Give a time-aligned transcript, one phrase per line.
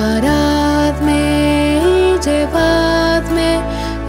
[0.00, 3.60] Amparadme y llevadme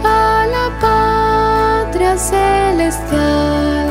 [0.02, 3.88] a la patria celestial.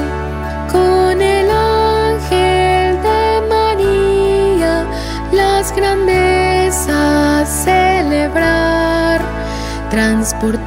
[0.71, 4.83] Con el ángel de María,
[5.31, 9.21] las grandezas celebrar,
[9.91, 10.65] transportados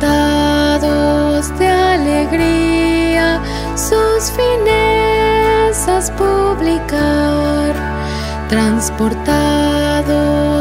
[1.59, 3.41] de alegría,
[3.75, 7.75] sus finezas publicar,
[8.49, 9.74] transportados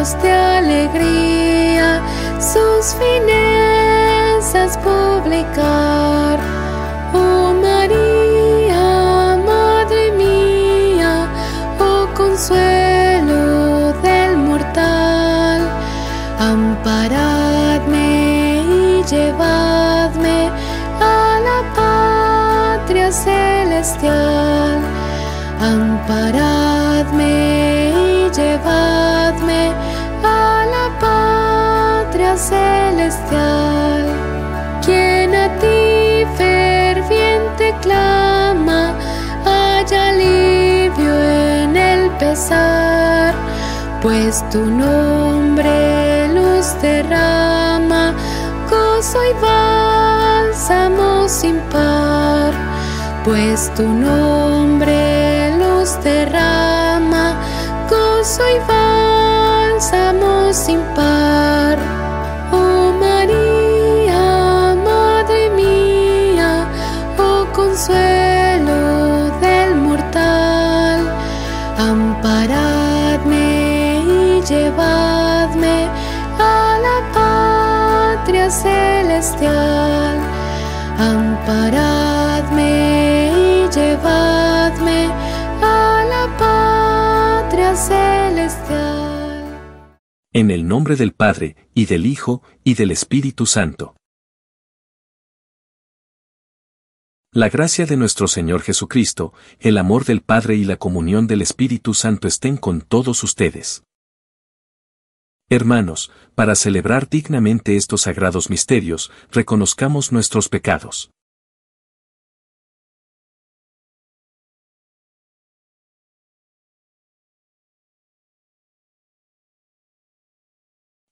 [0.04, 2.02] de alegría,
[2.38, 6.40] sus finezas publicar.
[7.14, 11.26] Oh María, Madre mía,
[11.80, 15.62] oh consuelo del mortal,
[16.38, 18.08] amparadme
[18.58, 20.52] y llevadme
[21.00, 24.82] a la patria celestial.
[25.62, 26.53] Amparadme
[42.20, 43.34] pesar,
[44.02, 48.14] pues tu nombre luz derrama,
[48.70, 52.54] gozo y bálsamo sin par,
[53.24, 57.36] pues tu nombre luz derrama,
[57.90, 61.93] gozo y bálsamo sin par.
[81.46, 85.08] Amparadme y llevadme
[85.62, 88.80] a la patria celestial.
[90.32, 93.98] En el nombre del Padre, y del Hijo, y del Espíritu Santo.
[97.34, 101.94] La gracia de nuestro Señor Jesucristo, el amor del Padre y la comunión del Espíritu
[101.94, 103.84] Santo estén con todos ustedes.
[105.50, 111.13] Hermanos, para celebrar dignamente estos sagrados misterios, reconozcamos nuestros pecados.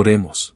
[0.00, 0.54] Oremos.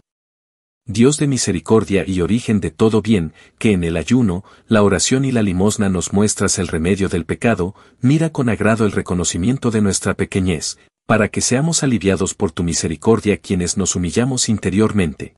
[0.86, 5.32] Dios de misericordia y origen de todo bien, que en el ayuno, la oración y
[5.32, 10.14] la limosna nos muestras el remedio del pecado, mira con agrado el reconocimiento de nuestra
[10.14, 10.78] pequeñez,
[11.08, 15.34] para que seamos aliviados por tu misericordia quienes nos humillamos interiormente.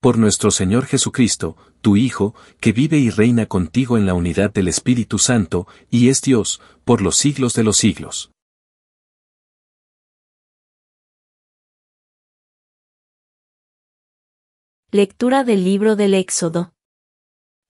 [0.00, 4.66] Por nuestro Señor Jesucristo, tu Hijo, que vive y reina contigo en la unidad del
[4.66, 8.30] Espíritu Santo, y es Dios, por los siglos de los siglos.
[14.92, 16.74] Lectura del libro del Éxodo.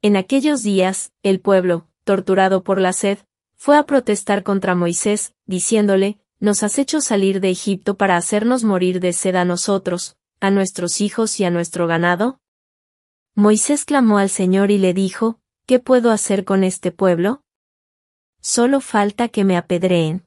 [0.00, 3.18] En aquellos días, el pueblo, torturado por la sed,
[3.56, 9.00] fue a protestar contra Moisés, diciéndole, Nos has hecho salir de Egipto para hacernos morir
[9.00, 12.40] de sed a nosotros, a nuestros hijos y a nuestro ganado?
[13.34, 17.42] Moisés clamó al Señor y le dijo, ¿Qué puedo hacer con este pueblo?
[18.40, 20.24] Solo falta que me apedreen.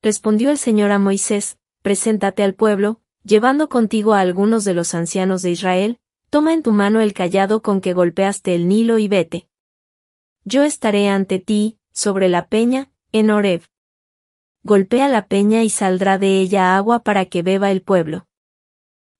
[0.00, 5.42] Respondió el Señor a Moisés, Preséntate al pueblo, llevando contigo a algunos de los ancianos
[5.42, 5.98] de Israel,
[6.30, 9.48] toma en tu mano el callado con que golpeaste el Nilo y vete.
[10.44, 13.62] Yo estaré ante ti, sobre la peña, en Horeb.
[14.62, 18.26] Golpea la peña y saldrá de ella agua para que beba el pueblo.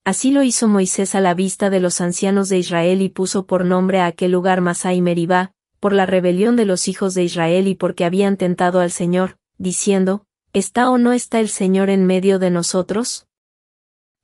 [0.05, 3.66] Así lo hizo Moisés a la vista de los ancianos de Israel y puso por
[3.66, 7.69] nombre a aquel lugar Masá y Meribá, por la rebelión de los hijos de Israel
[7.69, 10.25] y porque habían tentado al Señor, diciendo,
[10.55, 13.27] ¿Está o no está el Señor en medio de nosotros?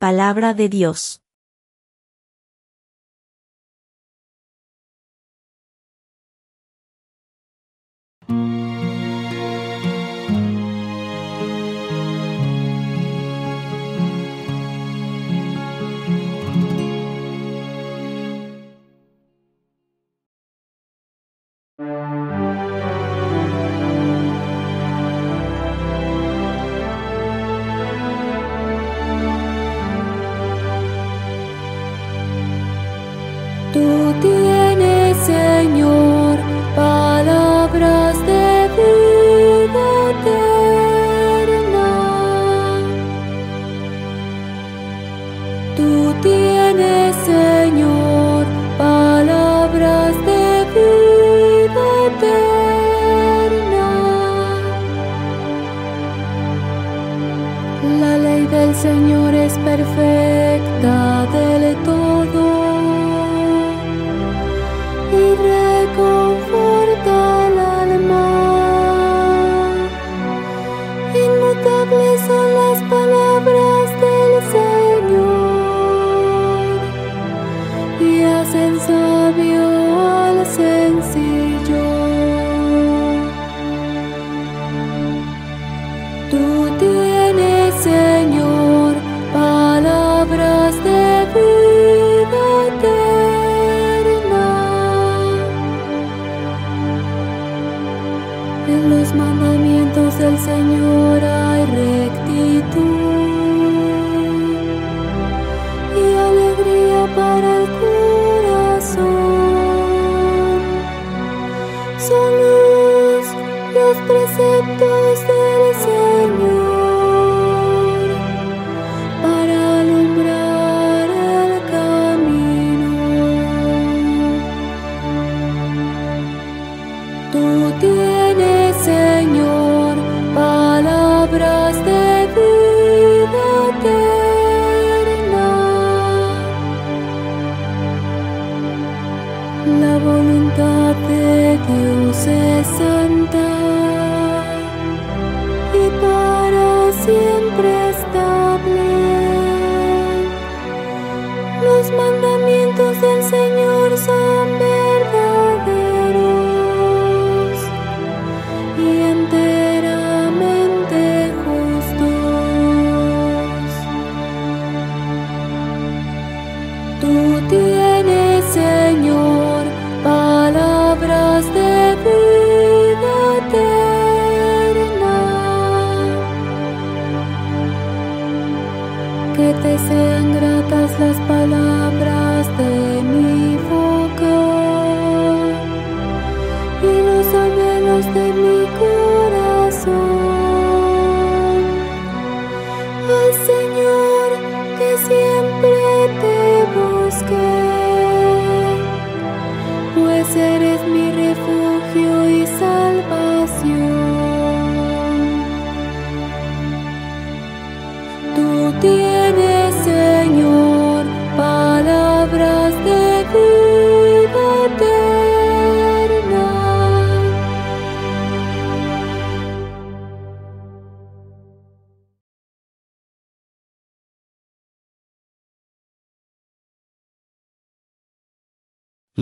[0.04, 1.23] Palabra de Dios.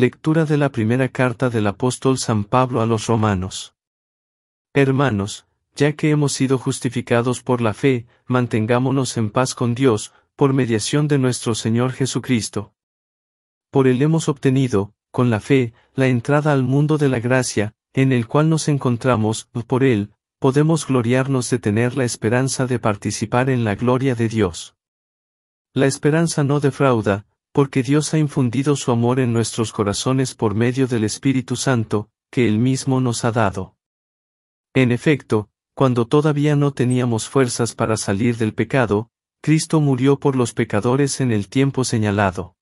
[0.02, 3.76] Lectura de la primera carta del apóstol San Pablo a los romanos.
[4.75, 10.54] Hermanos, ya que hemos sido justificados por la fe, mantengámonos en paz con Dios, por
[10.54, 12.75] mediación de nuestro Señor Jesucristo.
[13.71, 18.11] Por él hemos obtenido, con la fe, la entrada al mundo de la gracia, en
[18.11, 23.62] el cual nos encontramos, por él, podemos gloriarnos de tener la esperanza de participar en
[23.62, 24.75] la gloria de Dios.
[25.73, 30.87] La esperanza no defrauda, porque Dios ha infundido su amor en nuestros corazones por medio
[30.87, 33.76] del Espíritu Santo, que Él mismo nos ha dado.
[34.75, 39.11] En efecto, cuando todavía no teníamos fuerzas para salir del pecado,
[39.42, 42.56] Cristo murió por los pecadores en el tiempo señalado.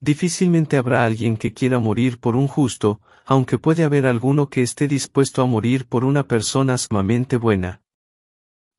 [0.00, 4.86] Difícilmente habrá alguien que quiera morir por un justo, aunque puede haber alguno que esté
[4.86, 7.82] dispuesto a morir por una persona sumamente buena.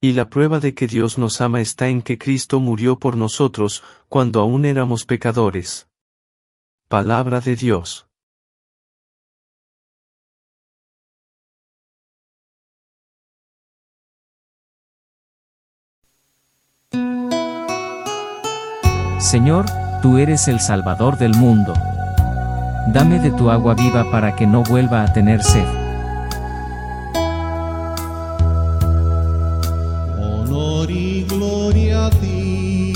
[0.02, 3.84] Y la prueba de que Dios nos ama está en que Cristo murió por nosotros,
[4.08, 5.90] cuando aún éramos pecadores.
[6.88, 8.08] Palabra de Dios.
[19.20, 19.66] Señor,
[20.02, 21.74] tú eres el Salvador del mundo.
[22.94, 25.89] Dame de tu agua viva para que no vuelva a tener sed.
[30.80, 32.94] Honor y gloria a ti,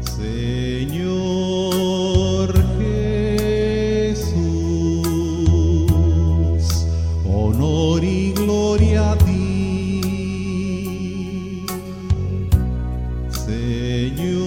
[0.00, 1.28] Señor
[2.78, 4.26] Jesús.
[7.24, 10.00] Honor y gloria a ti,
[13.30, 14.37] Señor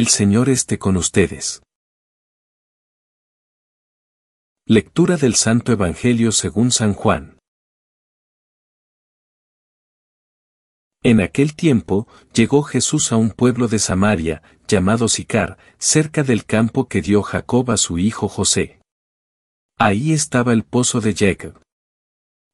[0.00, 1.60] El Señor esté con ustedes.
[4.66, 7.36] Lectura del Santo Evangelio según San Juan.
[11.02, 16.88] En aquel tiempo, llegó Jesús a un pueblo de Samaria, llamado Sicar, cerca del campo
[16.88, 18.80] que dio Jacob a su hijo José.
[19.78, 21.60] Ahí estaba el pozo de Jacob.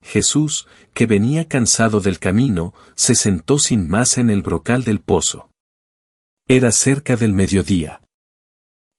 [0.02, 5.48] Jesús, que venía cansado del camino, se sentó sin más en el brocal del pozo.
[6.48, 8.02] Era cerca del mediodía.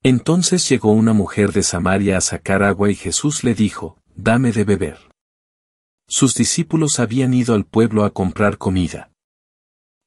[0.03, 4.65] Entonces llegó una mujer de Samaria a sacar agua y Jesús le dijo, Dame de
[4.65, 4.97] beber.
[6.09, 9.13] Sus discípulos habían ido al pueblo a comprar comida.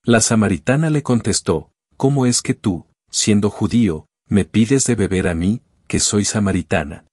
[0.04, 5.34] La samaritana le contestó, ¿Cómo es que tú, siendo judío, me pides de beber a
[5.34, 7.06] mí, que soy samaritana?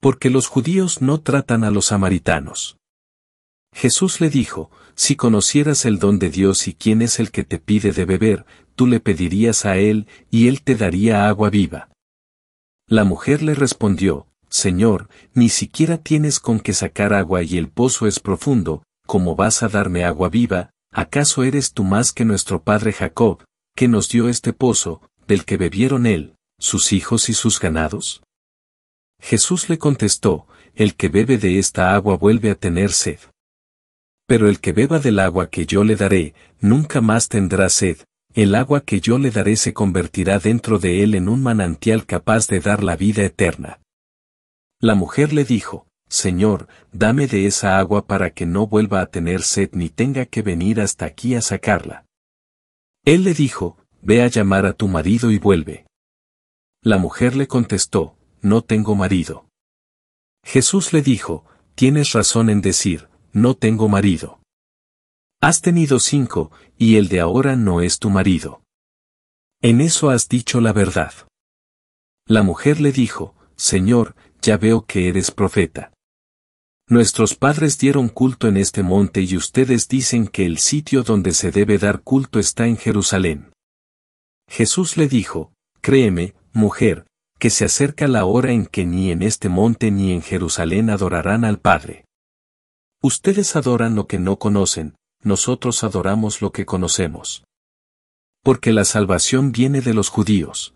[0.00, 2.76] Porque los judíos no tratan a los samaritanos.
[3.72, 7.58] Jesús le dijo, Si conocieras el don de Dios y quién es el que te
[7.58, 11.90] pide de beber, tú le pedirías a él, y él te daría agua viva.
[12.86, 18.06] La mujer le respondió, Señor, ni siquiera tienes con qué sacar agua y el pozo
[18.06, 20.70] es profundo, ¿cómo vas a darme agua viva?
[20.92, 23.42] ¿Acaso eres tú más que nuestro padre Jacob,
[23.74, 28.22] que nos dio este pozo, del que bebieron él, sus hijos y sus ganados?
[29.20, 30.46] Jesús le contestó,
[30.76, 33.18] El que bebe de esta agua vuelve a tener sed.
[34.26, 37.98] Pero el que beba del agua que yo le daré, nunca más tendrá sed,
[38.34, 42.48] el agua que yo le daré se convertirá dentro de él en un manantial capaz
[42.48, 43.80] de dar la vida eterna.
[44.80, 49.42] La mujer le dijo, Señor, dame de esa agua para que no vuelva a tener
[49.42, 52.04] sed ni tenga que venir hasta aquí a sacarla.
[53.04, 55.86] Él le dijo, Ve a llamar a tu marido y vuelve.
[56.82, 59.48] La mujer le contestó, No tengo marido.
[60.44, 64.38] Jesús le dijo, Tienes razón en decir, No tengo marido.
[65.40, 68.62] Has tenido cinco, y el de ahora no es tu marido.
[69.60, 71.12] En eso has dicho la verdad.
[72.28, 75.92] La mujer le dijo, Señor, ya veo que eres profeta.
[76.88, 81.50] Nuestros padres dieron culto en este monte y ustedes dicen que el sitio donde se
[81.50, 83.52] debe dar culto está en Jerusalén.
[84.48, 87.04] Jesús le dijo, Créeme, mujer,
[87.40, 91.44] que se acerca la hora en que ni en este monte ni en Jerusalén adorarán
[91.44, 92.04] al Padre.
[93.04, 97.44] Ustedes adoran lo que no conocen, nosotros adoramos lo que conocemos.
[98.42, 100.74] Porque la salvación viene de los judíos.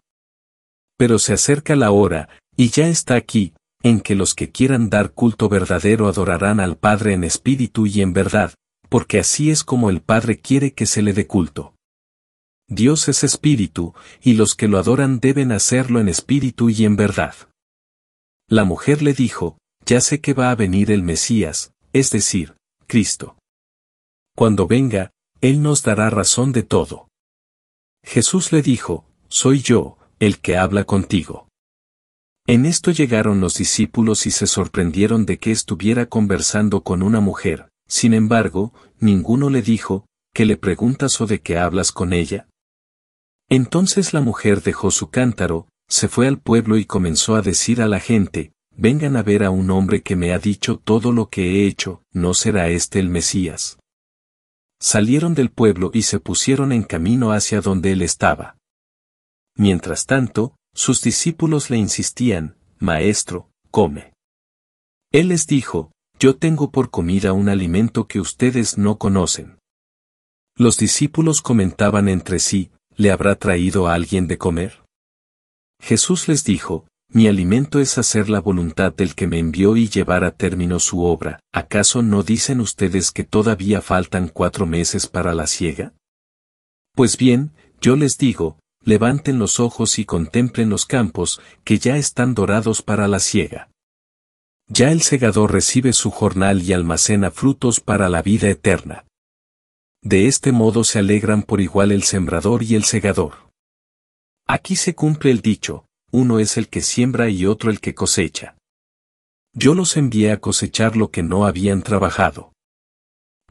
[0.98, 5.12] Pero se acerca la hora, y ya está aquí, en que los que quieran dar
[5.12, 8.52] culto verdadero adorarán al Padre en espíritu y en verdad,
[8.90, 11.76] porque así es como el Padre quiere que se le dé culto.
[12.68, 17.34] Dios es espíritu, y los que lo adoran deben hacerlo en espíritu y en verdad.
[18.50, 19.56] La mujer le dijo,
[19.86, 22.54] ya sé que va a venir el Mesías, es decir,
[22.86, 23.36] Cristo.
[24.36, 27.08] Cuando venga, Él nos dará razón de todo.
[28.04, 31.48] Jesús le dijo, soy yo, el que habla contigo.
[32.46, 37.68] En esto llegaron los discípulos y se sorprendieron de que estuviera conversando con una mujer,
[37.88, 42.48] sin embargo, ninguno le dijo, ¿qué le preguntas o de qué hablas con ella?
[43.50, 47.88] Entonces la mujer dejó su cántaro, se fue al pueblo y comenzó a decir a
[47.88, 51.42] la gente, vengan a ver a un hombre que me ha dicho todo lo que
[51.42, 53.78] he hecho, ¿no será este el Mesías?
[54.80, 58.56] Salieron del pueblo y se pusieron en camino hacia donde él estaba.
[59.56, 64.12] Mientras tanto, sus discípulos le insistían, Maestro, come.
[65.10, 69.58] Él les dijo, Yo tengo por comida un alimento que ustedes no conocen.
[70.56, 74.84] Los discípulos comentaban entre sí, ¿le habrá traído a alguien de comer?
[75.80, 80.24] Jesús les dijo, Mi alimento es hacer la voluntad del que me envió y llevar
[80.24, 85.46] a término su obra, ¿acaso no dicen ustedes que todavía faltan cuatro meses para la
[85.46, 85.94] siega?
[86.94, 92.34] Pues bien, yo les digo, levanten los ojos y contemplen los campos, que ya están
[92.34, 93.70] dorados para la siega.
[94.66, 99.06] Ya el segador recibe su jornal y almacena frutos para la vida eterna.
[100.02, 103.50] De este modo se alegran por igual el sembrador y el segador.
[104.46, 108.56] Aquí se cumple el dicho, uno es el que siembra y otro el que cosecha.
[109.52, 112.52] Yo los envié a cosechar lo que no habían trabajado.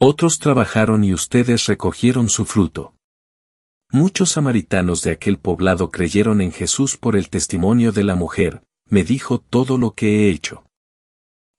[0.00, 2.94] Otros trabajaron y ustedes recogieron su fruto.
[3.90, 9.02] Muchos samaritanos de aquel poblado creyeron en Jesús por el testimonio de la mujer, me
[9.02, 10.64] dijo todo lo que he hecho.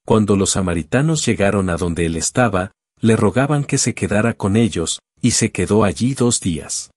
[0.06, 5.00] Cuando los samaritanos llegaron a donde él estaba, le rogaban que se quedara con ellos,
[5.20, 6.90] y se quedó allí dos días.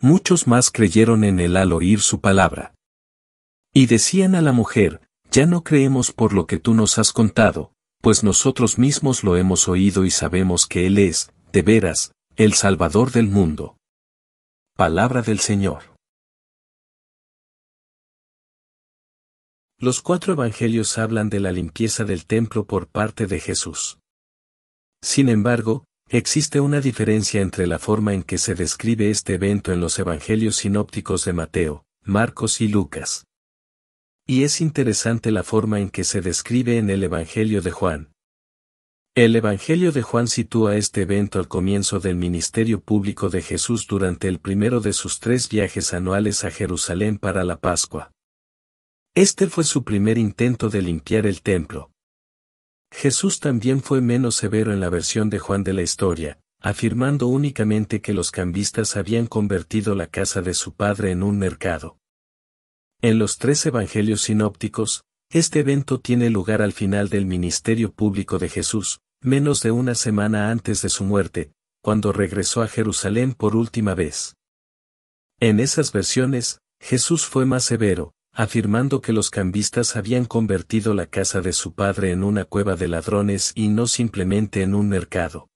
[0.00, 2.74] Muchos más creyeron en él al oír su palabra.
[3.74, 7.72] Y decían a la mujer, ya no creemos por lo que tú nos has contado,
[8.00, 13.12] pues nosotros mismos lo hemos oído y sabemos que Él es, de veras, el Salvador
[13.12, 13.76] del mundo.
[14.76, 15.94] Palabra del Señor.
[19.78, 23.98] Los cuatro evangelios hablan de la limpieza del templo por parte de Jesús.
[25.02, 29.80] Sin embargo, Existe una diferencia entre la forma en que se describe este evento en
[29.80, 33.24] los evangelios sinópticos de Mateo, Marcos y Lucas.
[34.26, 38.12] Y es interesante la forma en que se describe en el Evangelio de Juan.
[39.14, 44.28] El Evangelio de Juan sitúa este evento al comienzo del ministerio público de Jesús durante
[44.28, 48.12] el primero de sus tres viajes anuales a Jerusalén para la Pascua.
[49.14, 51.90] Este fue su primer intento de limpiar el templo.
[52.90, 58.00] Jesús también fue menos severo en la versión de Juan de la historia, afirmando únicamente
[58.00, 61.98] que los cambistas habían convertido la casa de su padre en un mercado.
[63.04, 68.48] En los tres evangelios sinópticos, este evento tiene lugar al final del ministerio público de
[68.48, 71.50] Jesús, menos de una semana antes de su muerte,
[71.82, 74.36] cuando regresó a Jerusalén por última vez.
[75.40, 81.40] En esas versiones, Jesús fue más severo, afirmando que los cambistas habían convertido la casa
[81.40, 85.48] de su padre en una cueva de ladrones y no simplemente en un mercado.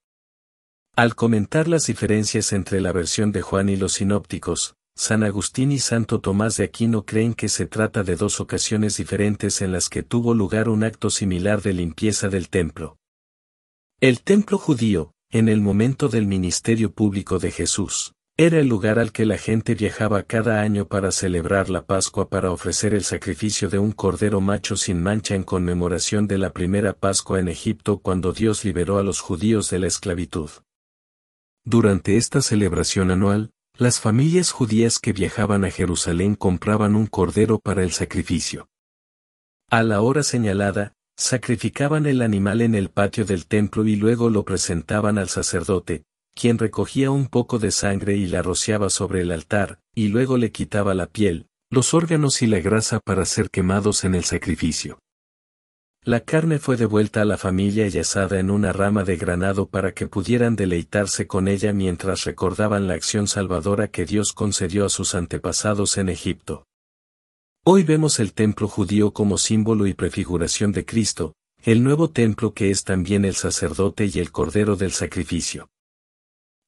[0.96, 5.78] Al comentar las diferencias entre la versión de Juan y los sinópticos, San Agustín y
[5.78, 10.02] Santo Tomás de Aquino creen que se trata de dos ocasiones diferentes en las que
[10.02, 12.96] tuvo lugar un acto similar de limpieza del templo.
[14.00, 19.12] El templo judío, en el momento del ministerio público de Jesús, era el lugar al
[19.12, 23.78] que la gente viajaba cada año para celebrar la Pascua para ofrecer el sacrificio de
[23.78, 28.64] un cordero macho sin mancha en conmemoración de la primera Pascua en Egipto cuando Dios
[28.64, 30.50] liberó a los judíos de la esclavitud.
[31.64, 37.82] Durante esta celebración anual, las familias judías que viajaban a Jerusalén compraban un cordero para
[37.82, 38.68] el sacrificio.
[39.70, 44.44] A la hora señalada, sacrificaban el animal en el patio del templo y luego lo
[44.44, 49.80] presentaban al sacerdote, quien recogía un poco de sangre y la rociaba sobre el altar,
[49.94, 54.14] y luego le quitaba la piel, los órganos y la grasa para ser quemados en
[54.14, 54.98] el sacrificio.
[56.06, 59.92] La carne fue devuelta a la familia y asada en una rama de granado para
[59.92, 65.16] que pudieran deleitarse con ella mientras recordaban la acción salvadora que Dios concedió a sus
[65.16, 66.68] antepasados en Egipto.
[67.64, 72.70] Hoy vemos el templo judío como símbolo y prefiguración de Cristo, el nuevo templo que
[72.70, 75.70] es también el sacerdote y el cordero del sacrificio.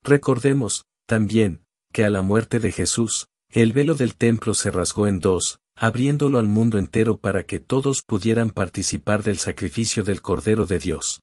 [0.02, 5.20] Recordemos, también, que a la muerte de Jesús, el velo del templo se rasgó en
[5.20, 10.78] dos, abriéndolo al mundo entero para que todos pudieran participar del sacrificio del Cordero de
[10.78, 11.22] Dios.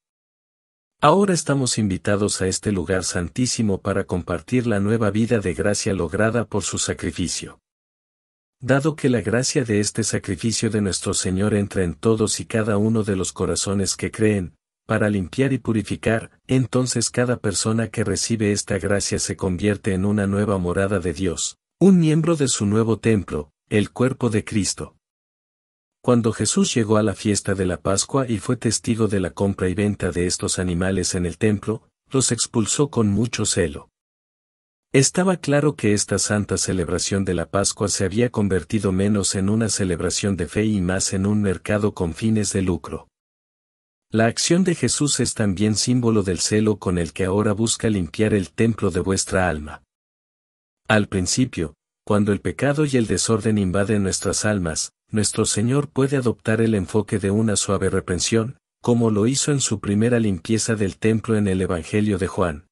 [1.02, 6.46] Ahora estamos invitados a este lugar santísimo para compartir la nueva vida de gracia lograda
[6.46, 7.60] por su sacrificio.
[8.62, 12.78] Dado que la gracia de este sacrificio de nuestro Señor entra en todos y cada
[12.78, 14.56] uno de los corazones que creen,
[14.88, 20.28] para limpiar y purificar, entonces cada persona que recibe esta gracia se convierte en una
[20.28, 24.96] nueva morada de Dios, un miembro de su nuevo templo, el cuerpo de Cristo.
[26.04, 29.68] Cuando Jesús llegó a la fiesta de la Pascua y fue testigo de la compra
[29.70, 33.90] y venta de estos animales en el templo, los expulsó con mucho celo.
[34.94, 39.68] Estaba claro que esta santa celebración de la Pascua se había convertido menos en una
[39.70, 43.08] celebración de fe y más en un mercado con fines de lucro.
[44.12, 48.36] La acción de Jesús es también símbolo del celo con el que ahora busca limpiar
[48.36, 49.82] el templo de vuestra alma.
[50.88, 51.74] Al principio,
[52.06, 57.18] cuando el pecado y el desorden invaden nuestras almas, nuestro Señor puede adoptar el enfoque
[57.18, 61.60] de una suave reprensión, como lo hizo en su primera limpieza del templo en el
[61.62, 62.68] Evangelio de Juan.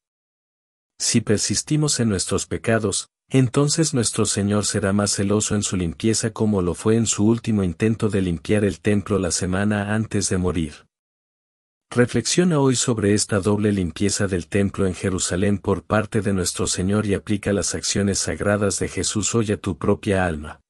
[1.00, 6.62] Si persistimos en nuestros pecados, entonces nuestro Señor será más celoso en su limpieza como
[6.62, 10.86] lo fue en su último intento de limpiar el templo la semana antes de morir.
[11.94, 17.06] Reflexiona hoy sobre esta doble limpieza del templo en Jerusalén por parte de nuestro Señor
[17.06, 20.60] y aplica las acciones sagradas de Jesús hoy a tu propia alma.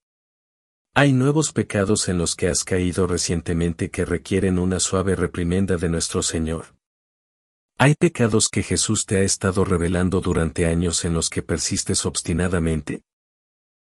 [0.93, 5.89] Hay nuevos pecados en los que has caído recientemente que requieren una suave reprimenda de
[5.89, 6.77] nuestro Señor.
[7.79, 13.01] ¿Hay pecados que Jesús te ha estado revelando durante años en los que persistes obstinadamente?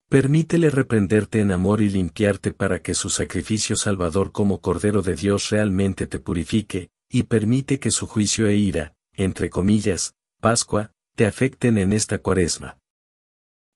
[0.09, 5.51] Permítele reprenderte en amor y limpiarte para que su sacrificio salvador como Cordero de Dios
[5.51, 11.77] realmente te purifique, y permite que su juicio e ira, entre comillas, Pascua, te afecten
[11.77, 12.77] en esta cuaresma.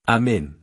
[0.06, 0.62] Amén.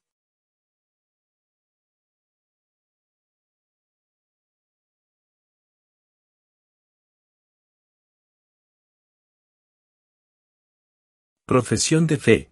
[11.45, 12.51] Profesión de fe.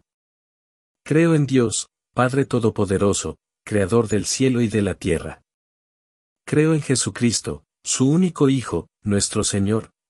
[1.06, 5.42] Creo en Dios, Padre Todopoderoso, Creador del cielo y de la tierra.
[6.46, 9.92] Creo en Jesucristo, su único Hijo, nuestro Señor,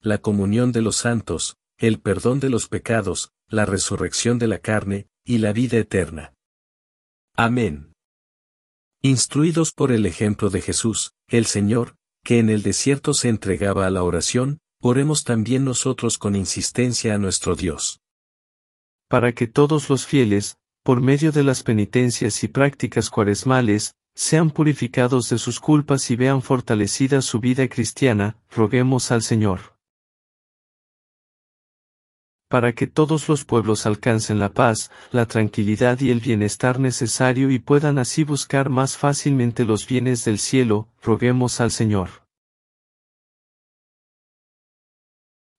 [0.00, 5.08] la comunión de los santos, el perdón de los pecados, la resurrección de la carne,
[5.24, 6.34] y la vida eterna.
[7.34, 7.92] Amén.
[9.02, 13.90] Instruidos por el ejemplo de Jesús, el Señor, que en el desierto se entregaba a
[13.90, 18.00] la oración, oremos también nosotros con insistencia a nuestro Dios
[19.08, 25.30] para que todos los fieles, por medio de las penitencias y prácticas cuaresmales, sean purificados
[25.30, 29.77] de sus culpas y vean fortalecida su vida cristiana, roguemos al Señor.
[32.48, 37.58] Para que todos los pueblos alcancen la paz, la tranquilidad y el bienestar necesario y
[37.58, 42.08] puedan así buscar más fácilmente los bienes del cielo, roguemos al Señor.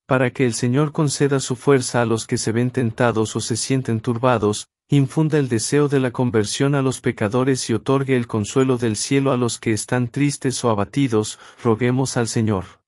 [0.10, 3.56] para que el Señor conceda su fuerza a los que se ven tentados o se
[3.56, 8.80] sienten turbados, infunda el deseo de la conversión a los pecadores y otorgue el consuelo
[8.80, 12.79] del cielo a los que están tristes o abatidos, roguemos al Señor.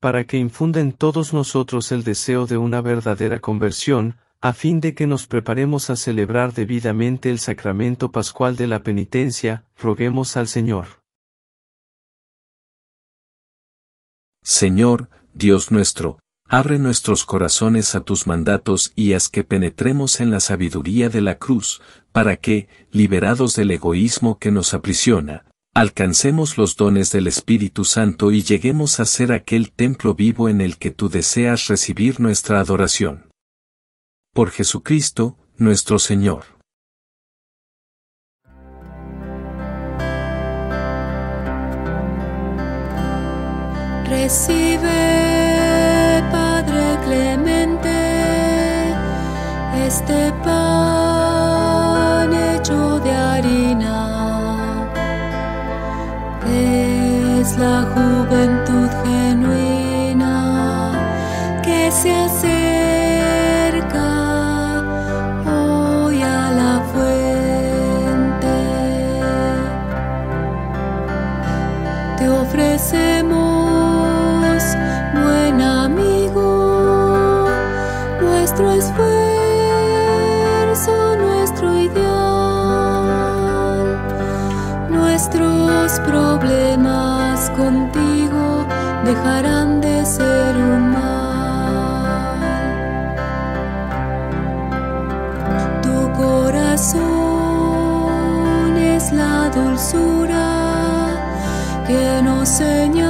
[0.00, 4.94] Para que infunda en todos nosotros el deseo de una verdadera conversión, a fin de
[4.94, 10.86] que nos preparemos a celebrar debidamente el sacramento pascual de la penitencia, roguemos al Señor.
[14.42, 20.40] Señor, Dios nuestro, abre nuestros corazones a tus mandatos y haz que penetremos en la
[20.40, 21.82] sabiduría de la cruz,
[22.12, 28.42] para que, liberados del egoísmo que nos aprisiona, alcancemos los dones del Espíritu Santo y
[28.42, 33.26] lleguemos a ser aquel templo vivo en el que tú deseas recibir nuestra adoración.
[34.32, 36.44] Por Jesucristo, nuestro Señor.
[44.08, 44.88] Recibe,
[46.32, 47.92] Padre clemente,
[49.86, 51.05] este pan
[56.56, 60.34] Es la juventud genuina
[61.62, 62.48] que se acerca
[65.46, 68.56] hoy a la fuente.
[72.18, 73.45] Te ofrecemos
[101.86, 103.05] que nos señala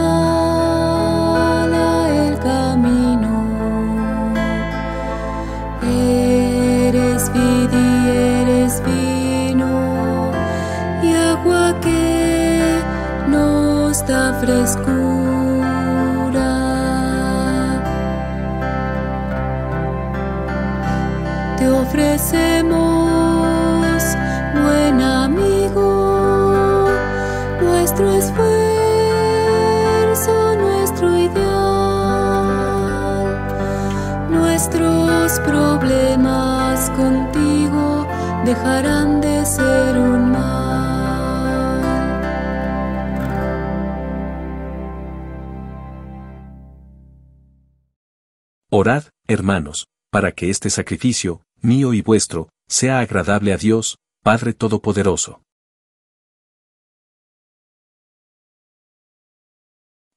[49.47, 55.41] hermanos, para que este sacrificio, mío y vuestro, sea agradable a Dios, Padre Todopoderoso.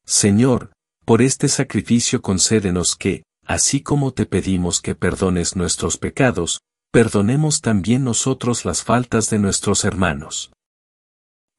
[0.04, 0.74] Señor,
[1.06, 6.62] por este sacrificio concédenos que, así como te pedimos que perdones nuestros pecados,
[6.92, 10.52] perdonemos también nosotros las faltas de nuestros hermanos.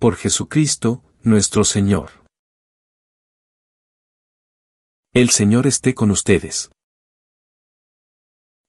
[0.01, 2.11] Por Jesucristo, nuestro Señor.
[5.13, 6.71] El Señor esté con ustedes.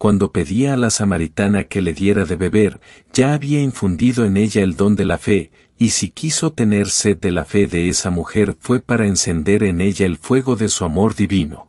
[0.00, 2.80] cuando pedía a la samaritana que le diera de beber,
[3.12, 7.18] ya había infundido en ella el don de la fe, y si quiso tener sed
[7.18, 10.86] de la fe de esa mujer fue para encender en ella el fuego de su
[10.86, 11.68] amor divino.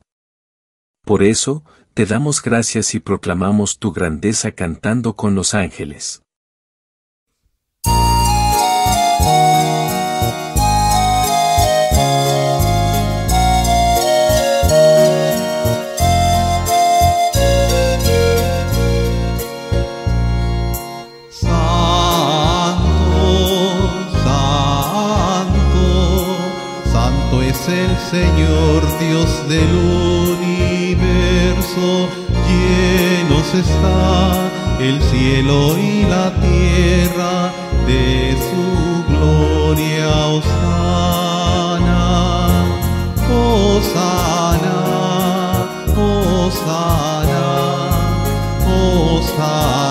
[1.03, 6.21] Por eso, te damos gracias y proclamamos tu grandeza cantando con los ángeles.
[28.61, 29.73] Señor Dios del
[30.37, 31.87] universo,
[32.47, 37.51] llenos está el cielo y la tierra
[37.87, 40.09] de su gloria.
[40.27, 42.05] Osana,
[43.33, 44.77] Osana,
[45.97, 47.45] Osana,
[48.67, 49.90] Osana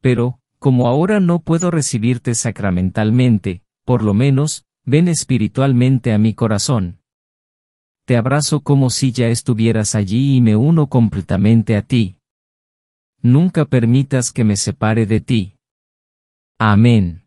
[0.00, 7.00] Pero, como ahora no puedo recibirte sacramentalmente, por lo menos, ven espiritualmente a mi corazón.
[8.04, 12.18] Te abrazo como si ya estuvieras allí y me uno completamente a ti.
[13.22, 15.56] Nunca permitas que me separe de ti.
[16.58, 17.26] Amén.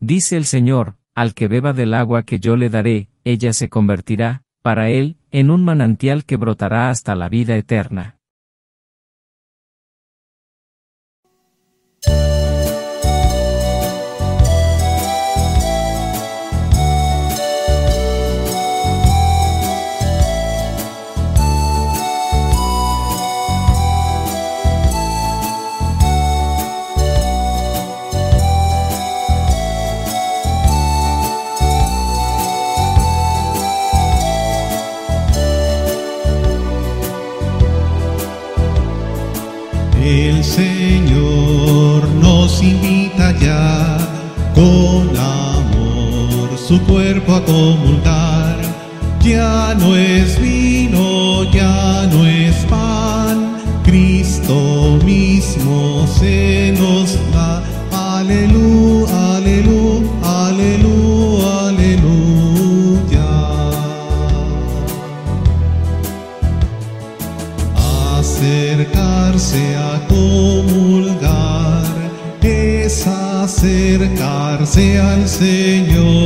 [0.00, 4.44] Dice el Señor, al que beba del agua que yo le daré, ella se convertirá,
[4.62, 8.17] para él, en un manantial que brotará hasta la vida eterna.
[46.68, 48.58] Su cuerpo a comulgar.
[49.22, 57.62] Ya no es vino, ya no es pan, Cristo mismo se nos da.
[58.18, 63.28] Aleluya, aleluya, aleluya, aleluya.
[68.18, 69.98] Acercarse a
[73.48, 76.17] acercarse al Señor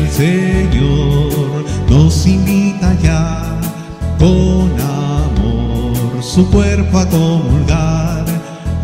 [0.06, 3.58] El Señor nos invita ya
[4.18, 8.24] con amor su cuerpo a comulgar.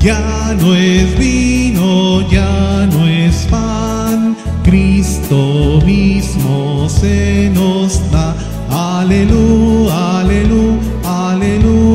[0.01, 8.35] Ya no es vino, ya no es pan, Cristo mismo se nos da.
[8.69, 11.92] Aleluya, aleluya, aleluya,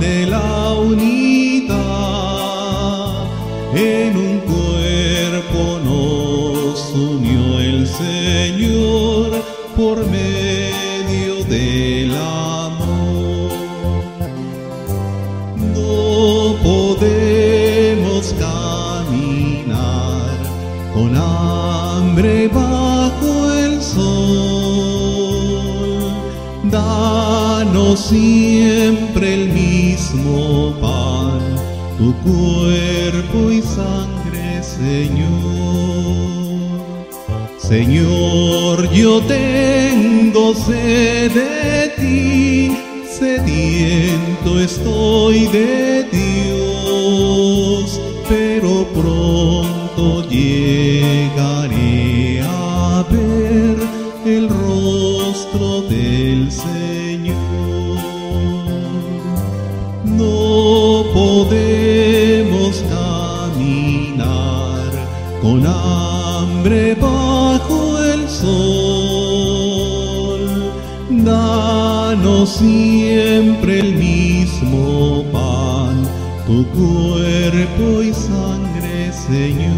[0.00, 1.78] de la unidad.
[3.74, 9.30] En un cuerpo nos unió el Señor
[9.76, 13.52] por medio del amor.
[15.74, 20.36] No podemos caminar
[20.94, 24.18] con hambre bajo el sol.
[26.64, 28.12] Danos
[38.68, 42.76] Señor, yo tengo sed de ti,
[43.08, 45.87] sediento estoy de Dios,
[72.48, 76.08] siempre el mismo pan,
[76.46, 79.68] tu cuerpo y sangre, Señor.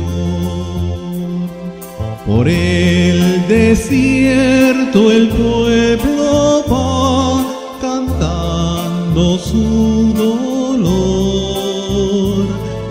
[2.27, 7.45] Por el desierto el pueblo va
[7.81, 10.37] cantando su dolor.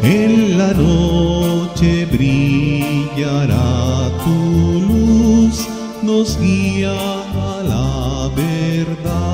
[0.04, 5.68] En la noche brillará tu luz,
[6.04, 9.29] nos guía a la verdad.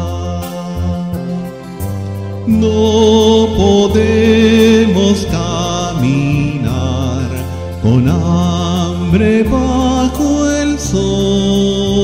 [2.65, 7.29] No podemos caminar
[7.83, 12.01] con hambre bajo el sol.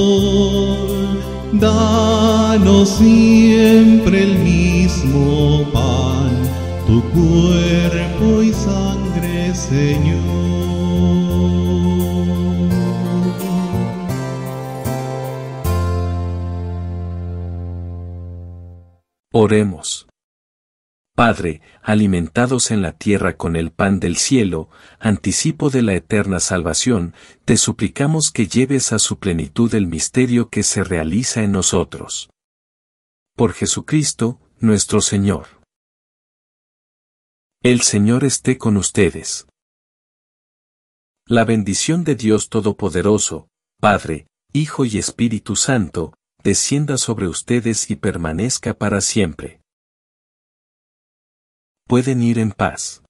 [1.54, 6.30] Danos siempre el mismo pan,
[6.86, 10.20] tu cuerpo y sangre, Señor.
[19.34, 20.11] Oremos.
[21.22, 27.14] Padre, alimentados en la tierra con el pan del cielo, anticipo de la eterna salvación,
[27.46, 32.32] te suplicamos que lleves a su plenitud el misterio que se realiza en nosotros.
[33.36, 35.46] Por Jesucristo, nuestro Señor.
[37.62, 39.46] El Señor esté con ustedes.
[41.28, 43.48] La bendición de Dios Todopoderoso,
[43.80, 49.61] Padre, Hijo y Espíritu Santo, descienda sobre ustedes y permanezca para siempre.
[51.92, 53.01] Pueden ir en paz.